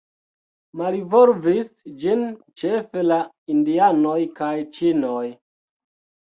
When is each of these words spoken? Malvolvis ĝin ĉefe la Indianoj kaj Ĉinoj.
Malvolvis 0.79 1.67
ĝin 2.03 2.23
ĉefe 2.61 3.03
la 3.11 3.19
Indianoj 3.57 4.17
kaj 4.41 4.51
Ĉinoj. 4.79 5.29